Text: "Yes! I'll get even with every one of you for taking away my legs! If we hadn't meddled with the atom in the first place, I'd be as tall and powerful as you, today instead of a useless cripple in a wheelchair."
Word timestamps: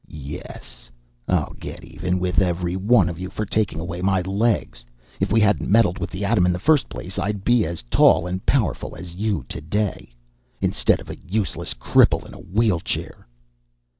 "Yes! 0.07 0.89
I'll 1.27 1.53
get 1.59 1.83
even 1.83 2.17
with 2.17 2.41
every 2.41 2.75
one 2.75 3.07
of 3.07 3.19
you 3.19 3.29
for 3.29 3.45
taking 3.45 3.79
away 3.79 4.01
my 4.01 4.21
legs! 4.21 4.83
If 5.19 5.31
we 5.31 5.39
hadn't 5.39 5.69
meddled 5.69 5.99
with 5.99 6.09
the 6.09 6.25
atom 6.25 6.47
in 6.47 6.51
the 6.51 6.57
first 6.57 6.89
place, 6.89 7.19
I'd 7.19 7.43
be 7.43 7.67
as 7.67 7.83
tall 7.83 8.25
and 8.25 8.43
powerful 8.43 8.95
as 8.95 9.13
you, 9.13 9.45
today 9.47 10.09
instead 10.59 11.01
of 11.01 11.11
a 11.11 11.19
useless 11.19 11.75
cripple 11.75 12.25
in 12.25 12.33
a 12.33 12.39
wheelchair." 12.39 13.27